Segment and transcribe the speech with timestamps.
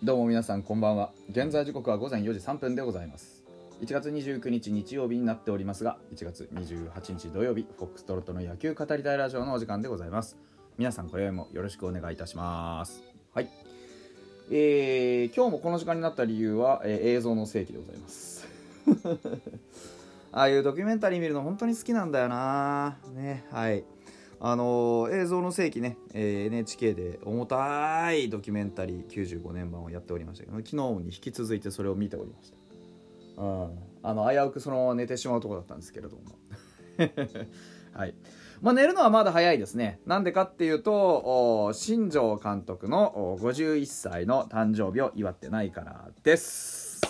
[0.00, 1.10] どうも皆さんこんばんは。
[1.28, 3.42] 現在時刻は午前4時3分でございます。
[3.82, 10.36] 1月29日日曜日になっておりますが1月28日土曜日フォックストロットの野球語りたいラジオのお時間でございます。
[10.78, 13.02] 皆さんこれもよろしくお願いいたします。
[13.34, 13.48] はい。
[14.52, 18.46] えー、今日もこの時間になった理由は、えー映像の世紀でございます。
[20.30, 22.98] ああいうドキュメンタリー見るの本当に好きなんだよな。
[23.16, 23.82] ねはい。
[24.40, 33.42] あの映像の世紀ね、えー NHK で重たいドキュメンタリー95年版をやっておりましたけど昨日に引き続いてそれを見ておりました。
[33.42, 33.78] うん。
[34.02, 36.22] あの危うくその寝てしまうとこだったんですけれども。
[37.92, 38.14] はい。
[38.60, 40.00] まあ、寝るのはまだ早いですね。
[40.06, 47.00] なんでかっていうと新庄監督の51歳の誕生日を祝ってないからです。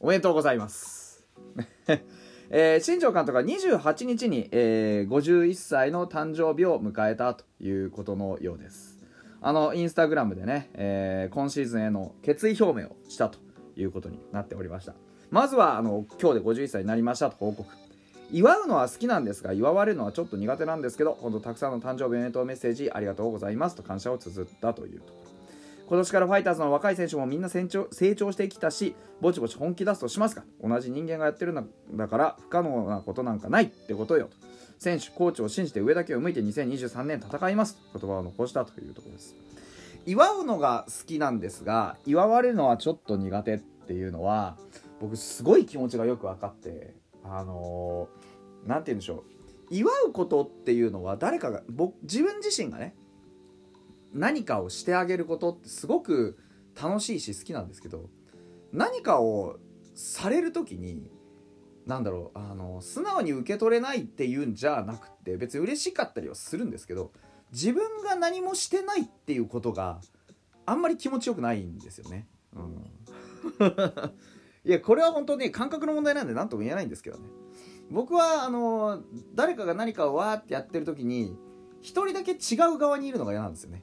[0.00, 1.24] おめでとうございます。
[2.54, 9.02] えー新庄監督は28日に、えー51歳の誕生日を迎えたということのようです。
[9.40, 13.38] あのインスタグラムでね、えー今シーズンへの決意表明をしたと
[13.74, 14.92] いうことになっておりました。
[15.30, 17.66] まずはあの今日で51歳になりましたと報告。
[18.30, 25.31] 祝うのは好きなんですが祝われるのはちょっと苦手なんですけど本当たくさんの誕生日おめでとうメッセージありがとうございますと感謝を綴ったというところ。
[25.92, 30.42] 今年からファイターズの若い選手もみんな成長成長してきたしぼちぼち本気出すとしますか？
[30.64, 34.28] 同じ人間がやってるんだから不可能なことなんかないってことよ。
[34.28, 34.32] と
[34.78, 37.76] 選手コーチを信じて上だけを向いて2023年戦います。
[37.92, 39.34] と言葉を残したというところです。
[40.06, 44.56] 祝うのが好きなんですが祝われるのはちょっと苦手っていうのは
[44.98, 49.22] 僕すごい気持ちがよく分かってあのーて言うんでしょう。
[49.68, 52.94] 祝うことっていうのは誰かが僕自分自身がね
[54.12, 56.38] 何かをしてあげることってすごく
[56.80, 58.08] 楽しいし好きなんですけど
[58.72, 59.58] 何かを
[59.94, 61.10] される時に
[61.86, 67.12] なんだろうあの素直に受け取れないっていうんじゃなくて別に嬉しかったりはするんですけど
[67.52, 70.00] 自分が何もしてないっていうことが
[70.64, 72.26] あんまり気持ちよくないんですよね。
[72.54, 72.90] うん。
[74.64, 77.28] いやこれは本当に感覚の問題なんで何とも言えないんですけどね。
[77.90, 79.02] 僕はあの
[79.34, 81.36] 誰かが何かをわーってやってる時に
[81.80, 83.82] 一人だけ違う側にいるのが嫌なんですよね。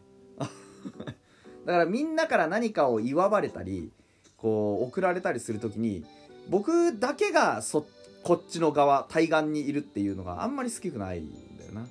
[1.65, 3.91] だからみんなから何かを祝われたり
[4.37, 6.05] こう送られたりする時に
[6.49, 7.85] 僕だけがそ
[8.23, 11.87] こっちの側対岸にいるっていうのがあんまり好きくないんだよな、うん。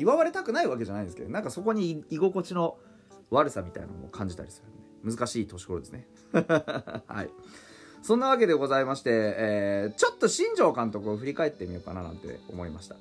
[0.00, 2.76] 祝われたくないわけじゃないんですけどなんかそこに居心地の
[3.30, 4.82] 悪さみたいなのを感じたりするんで。
[5.04, 6.06] 難しい年頃ですね。
[6.32, 7.30] はい。
[8.02, 12.96] そんなわけでございまして、えーちょっと新庄監督を振り返ってみようかななんて思いました。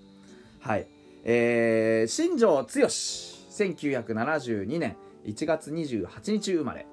[0.59, 0.87] はい。
[1.23, 4.95] えー、新庄剛志1972年。
[5.25, 6.87] 1月28日生まれ。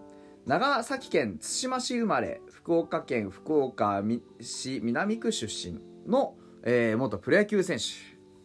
[0.47, 2.41] 長崎県対馬市生まれ。
[2.50, 4.03] 福岡県福岡
[4.41, 7.84] 市南区出身の、えー元プロ野球選手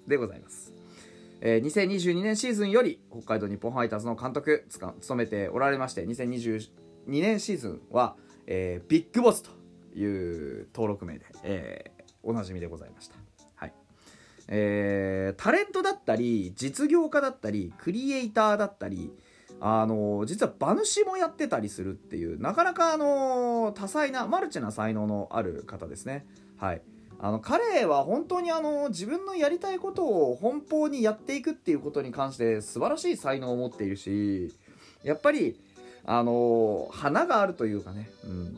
[0.10, 0.74] でございます、
[1.42, 6.70] えー2022年シーズンより北海道日本ファイターズの監督つか務めておられまして2022
[7.08, 8.16] 年シーズンは、
[8.48, 9.50] えービッグボスと
[9.98, 10.06] い
[10.62, 13.16] う登録名で、えーおなじみでございました。
[14.50, 19.12] えータレントだったり実業家だったりクリエイターだったり
[19.66, 26.26] あの実は馬主もやってたりするっていうなかなかあの多彩なマルチな才能のある方ですね。
[26.58, 26.82] はい。
[27.18, 34.54] あの彼は本当にあの自分のやりたいことを奔放にやっていくっていうことに関して素晴らしい才能を持っているし
[35.06, 35.56] やっぱり
[36.04, 38.58] あの花があるというかね、うん、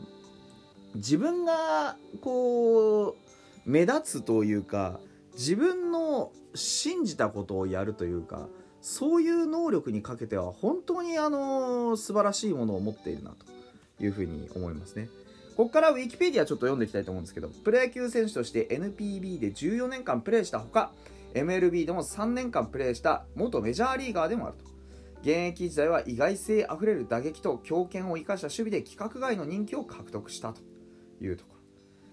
[0.96, 3.14] 自分がこう
[3.64, 4.98] 目立つというか
[5.34, 8.48] 自分の信じたことをやるというか
[8.86, 15.08] そういう能力にかけては本当にあの素晴らしいものを持っているなというふうに思いますね。
[15.56, 20.92] ここからウィキペディアちょっと読んでいきたいと思うんですけどプロ野球選手として NPB で14年間プレーしたほか
[21.34, 24.64] MLB でも3年間プレーした元メジャーリーガーでもあると
[25.22, 30.60] 現役時代は意外性あふれる打撃と強肩を生かした守備で規格外の人気を獲得したと
[31.20, 31.54] いうとこ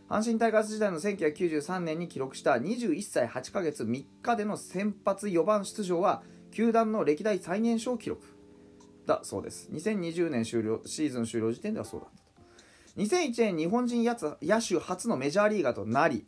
[0.10, 8.26] ろ阪神タイガース時代の1993年に記録した21歳8ヶ月3日での先発4番出場は球団の歴代最年少記録。
[9.06, 9.70] だそうです。
[9.74, 13.02] 2020年終了シーズン終了時点ではそうだったと。
[13.02, 16.26] 2001年日本人やつ野手初のメジャーリーガーとなり、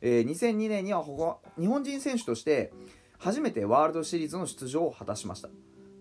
[0.00, 2.72] えー2002年には日本人選手として
[3.18, 5.48] 初めてワールドシリーズの出場を果たしました。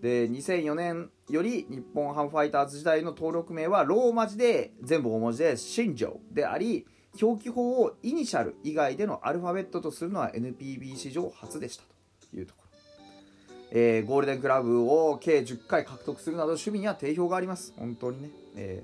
[0.02, 6.86] で2004年より日本ハムファイターズ時代の登録名はローマ字で全部大文字で新庄であり
[7.22, 11.84] 表記法をイニシャル以外でのアルファベットとするのは NPB 史上初でした
[12.30, 12.65] というところ、
[13.78, 17.74] えーゴールデンクラブを計10回獲得するなど守備には定評があります。
[17.78, 18.84] 本当にね、え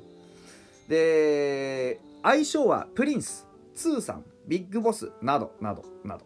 [0.88, 0.90] ー。
[0.90, 6.26] で愛称はプリンスツーさんビッグボスなどなどなど、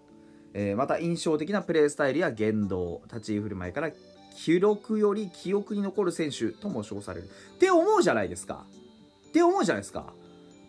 [0.55, 3.91] えーまた印象的なプレースタイルや言動立ち居振る舞いから
[4.35, 7.29] 記録より記憶に残る選手とも称される。
[7.55, 8.65] って思うじゃないですか。
[9.27, 10.11] って思うじゃないですか。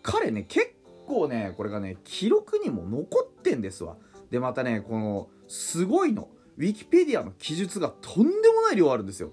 [0.03, 0.71] 彼ね結
[1.07, 3.97] 構ねこれがね記録にも残ってんですわ。
[4.29, 6.29] でまたねこのすごいの。
[6.57, 9.31] ウィキペディアの記述がとんでもない量あるんですよ。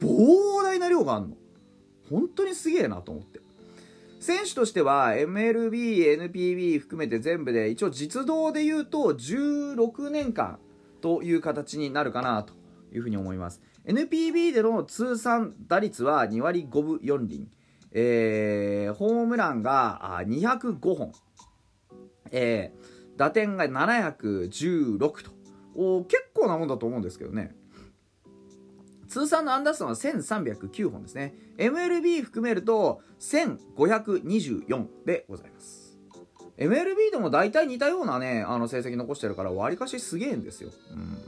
[0.00, 1.36] 膨大な量があるの。
[2.10, 3.40] 本当にすげえなと思って。
[4.20, 10.58] 選手としては MLB、NPB 含めて全部で一応実動で言うと16年間
[11.00, 12.54] という形になるかなと
[12.92, 13.60] いうふうに思います。
[13.86, 17.48] NPB での通算打率は2割5分4厘、
[17.92, 21.12] えー、ホームランが205本、
[22.32, 25.43] えー、打点が716と。
[25.74, 27.54] お結構なもんだと思うんですけどね。
[29.08, 31.34] 通算のアンダーソンは1309本ですね。
[31.58, 35.96] MLB 含めると1524でございます。
[36.58, 41.18] MLB でも大体似たようなねあの成績残してるからわりかしすげえんですよ、うん、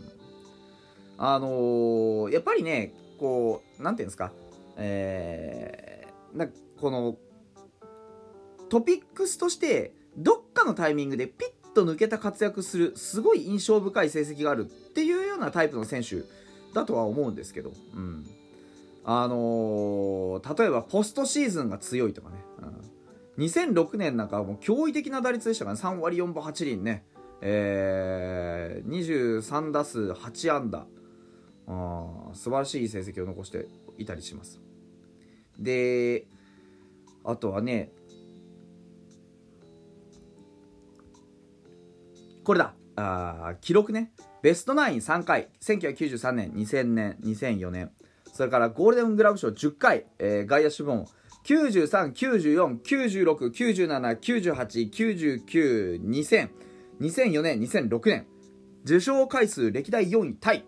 [1.19, 4.33] あのー、やっぱりねこうなんていうんですか。
[4.77, 6.49] えー、な
[6.81, 7.17] この
[8.69, 16.23] トピックスとしてどっかのタイミングでピッと抜けた活躍するすごい印象深い成績があるっていうようなタイプの選手
[16.73, 18.27] だとは思うんですけど、うん、
[19.05, 22.37] あのー、例えばポストシーズンが強いとかね、
[23.37, 25.83] うん、2006年なんかもう驚異的な打率でしたからね。
[25.83, 27.05] 3割4分8厘ね、
[27.43, 30.87] えー、23打数8安打。
[31.69, 33.67] あ素晴らしい成績を残して
[33.99, 34.61] いたりします。
[35.59, 36.27] で
[37.25, 37.91] あとはね
[42.47, 42.75] これだ。
[42.95, 44.13] あ記録ね。
[44.41, 45.49] ベストナイン3回。
[45.61, 47.91] 1993年2000年2004年。
[48.33, 51.07] それからゴールデングラブ賞10回、えー、外野手部門
[51.43, 56.49] 93、94、96、97、98、99、2000、
[57.01, 58.27] 2004年、2006年、
[58.85, 60.65] 受賞回数歴代4位タイ、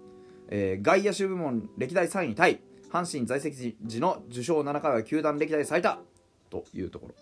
[0.48, 2.60] えー、外野手部門歴代3位タイ、
[2.90, 6.00] 阪神在籍時の受賞7回は球団歴代最多。
[6.50, 7.14] というところ。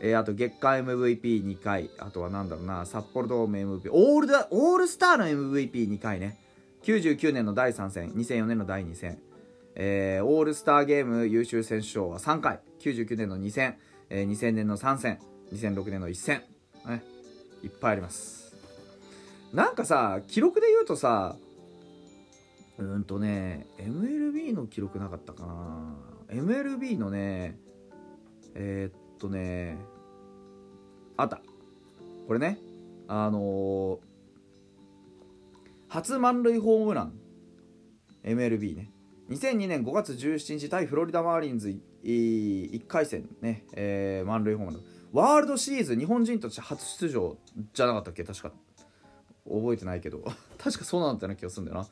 [0.00, 6.38] えー、あと月間 MVP2 回、あとはなんだろうな、札幌ドーム MVP、オールだオールスターの MVP2 回ね、
[6.82, 9.18] 99年の第3戦、2004年の第2戦、
[9.74, 13.76] えー、オールスターゲーム優秀選手賞は3回、99年の2戦、
[14.08, 15.18] えー、2000年の3戦、
[15.52, 16.42] 2006年の1戦、
[16.86, 17.02] ね、
[17.62, 18.56] いっぱいあります。
[19.52, 21.36] なんかさ、記録で言うとさ、
[22.78, 25.96] うんとね、MLB の記録なかったかな。
[26.28, 27.58] MLB のね、
[28.54, 29.78] えー、っとね、
[31.16, 31.40] あった。
[32.26, 32.58] これね、
[33.06, 33.98] あのー、
[35.88, 37.12] 初満塁ホームラン、
[38.24, 38.90] MLB ね。
[39.28, 41.68] 2002年5月17日対フロリダマーリンズ
[42.02, 44.82] 1回戦ね、えー、満塁ホームラン。
[45.12, 47.36] ワールドシリーズ日本人として初出場
[47.72, 48.24] じゃなかったっけ？
[48.24, 48.52] 確か。
[49.44, 50.24] 覚えてないけど。
[50.58, 51.88] 確かそうなんだったような気がするんだよな。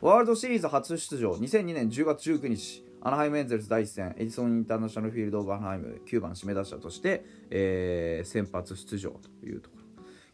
[0.00, 9.78] ワールドシリーズ初出場2002年10月19日アナハイムエンゼルス第1戦エディソンインターナショナルフィールド・オブ・アナハイム9番指名打者として、えー、先発出場というところ。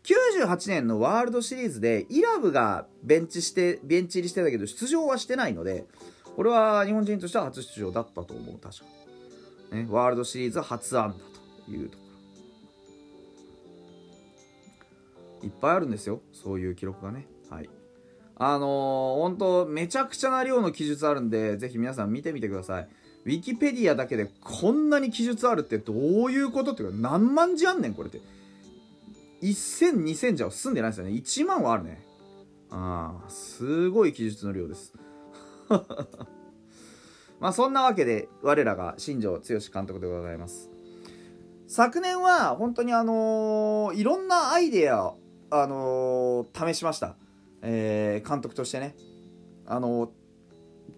[0.05, 5.87] 98年のワールドシリーズで伊良部がベンチしてベンチ入りしてたけど出場はしてないので
[6.37, 8.85] これは日本人としては初出場だったと思う確か、
[9.73, 12.05] ね、ワールドシリーズ初安打というとこ
[15.43, 15.47] ろ。
[15.47, 17.27] いっぱいあるんですよそういう記録がね。
[17.51, 17.69] はい。
[18.37, 22.89] あのー、本当めちゃくちゃな量の記述あるんで、ぜひ皆さん見てみてください。
[23.25, 28.21] ウィキペディアだけでこんなに記述あるってどういうことっていうか、何万字あんねん、これって。
[29.43, 31.13] 1000、2000じゃ済んでないですよね。
[31.13, 32.05] 1万はあるね。
[32.71, 34.93] ああ、すごい記述の量です。
[37.41, 40.71] まあそんなわけで、我らが新庄剛志監督でございます。
[41.67, 45.15] 昨年は本当にあのー、いろんなアイデア、
[45.51, 47.17] あのー、試しました。
[47.67, 48.95] えー、監督としてね
[49.67, 50.13] あの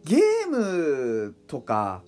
[0.05, 2.03] ゲームとか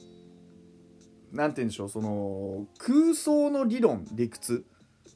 [1.32, 4.64] 何て言うんでしょうその空想の理論理屈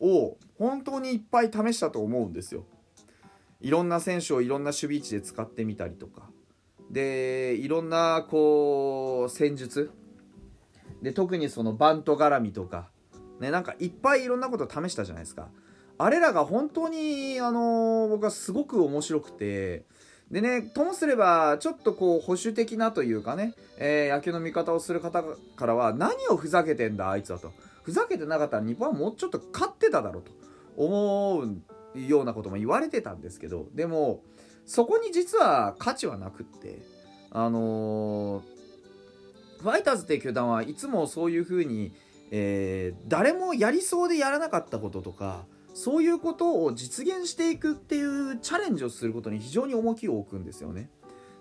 [0.00, 2.64] を本当にいっぱい試したと思うんですよ。
[3.60, 6.28] いろんな選手をいろんな守備位置で使ってみたりとか
[6.90, 9.92] でいろんなこう戦術
[11.00, 12.90] で特にそのバント絡みとか
[13.40, 15.48] ねなんかいっぱいいろんなこと試したじゃないですか。
[15.98, 19.84] あれらが本当に、あのー、僕はすごく面白くて、
[20.30, 25.22] でね、ともすれば、ちょっとこう、保守的なというかね、えー、野球の見方をする方
[25.56, 27.52] からは、何をふざけてんだ、あいつはと。
[27.82, 30.30] ふざけてなかったら日本はもうちょっと勝ってただろうと
[30.76, 34.22] 思うようなことも言われてたんですけど、でも、
[34.64, 36.80] そこに実は価値はなくって、
[37.30, 41.92] あのー、ファイターズっていう球団はいつもそういうふうに、
[42.30, 50.90] えー、誰もやりそうでやらなかったこととか、そういうことを実現していくっていうチャレンジをすることに非常に重きを置くんですよね。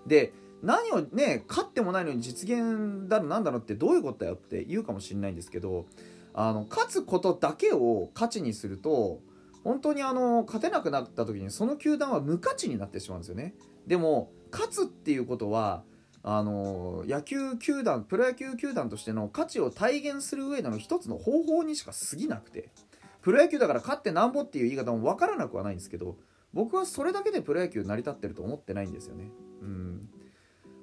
[0.08, 5.86] で何をね勝ってもないのに実現だろなんだろうってどういうことだよって言うかもしれないんですけど
[6.34, 9.20] あの勝つことだけを価値にすると
[9.64, 13.56] 本当にあの勝てなくなった時にその球団は無価値になってしまうんですよね
[13.88, 15.84] でも勝つっていうことは
[16.24, 22.70] あの野球球団プロ野球球団としての価値を体現する上での一つの方法にしか過ぎなくて
[23.22, 26.18] プロ野球だから勝ってなんぼっていう言い方も分からなくはないんですけど
[26.54, 29.32] 僕はそれだけでプロ野球成り立ってると思ってないんですよね。
[29.62, 30.10] うん。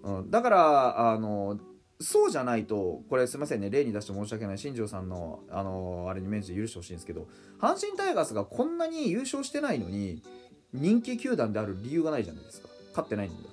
[0.03, 1.59] うん、だからあの
[2.01, 3.71] そうじゃないとこれすいませんね。
[3.71, 4.59] 例に出して申し訳ない。
[4.59, 7.27] 新庄さんのあのあれに免じて許してほしいんですけど
[7.61, 10.23] 阪神タイガースがこんなに優勝してないのに
[10.73, 12.69] 人気球団である理由がないじゃないですか。
[12.91, 13.49] 勝ってないんだって。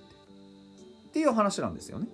[1.09, 2.07] っていう話なんですよね。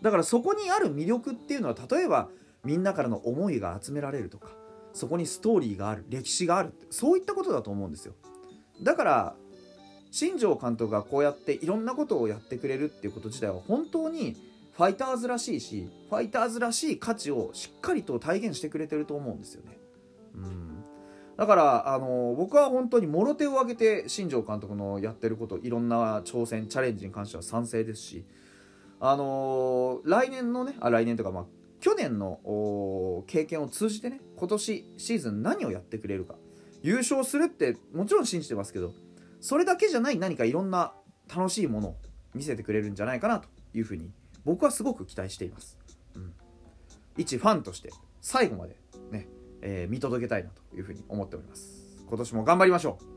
[0.00, 2.28] だからそこにある魅力っていうのは例えば
[2.62, 4.48] みんなからの思いが集められるとか
[4.94, 8.14] そこにストーリーがある歴史があるそういったことだと思うんですよ
[8.82, 9.34] だから
[10.10, 14.36] 新庄監督がこうやっていろんなことをやってくれるっていうこと自体は本当に
[14.76, 19.78] ファイターズらしいしファイターズらしい価値をしっかりと体現してくれてると思うんですよね。
[20.34, 20.84] うん
[21.36, 28.24] だからあの僕は本当にもろ手を挙げて新庄監督のやってることいろんな挑戦チャレンジに関しては賛成ですし
[29.00, 31.44] あの来年のねあ来年とかまあ
[31.84, 32.40] 去年の
[33.26, 36.36] 経験を通じてね今年シーズン何をやってくれるか。
[36.82, 38.92] 優勝するってもちろん信じてますけど
[39.40, 40.94] それだけじゃない何かいろんな
[41.34, 41.96] 楽しいものを
[42.34, 44.10] 見せてくれるんじゃないかなというふうに
[44.46, 45.78] 僕はすごく期待しています、
[46.14, 46.34] うん、
[47.16, 48.76] 一ファンとして最後まで
[49.10, 49.28] ね、
[49.62, 52.04] えー、見届けたいなというふうに思っております。
[52.06, 53.13] 今年も頑張りましょう。